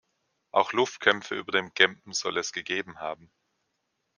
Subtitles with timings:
[0.49, 3.29] Auch Luftkämpfe über dem Gempen soll es gegeben haben.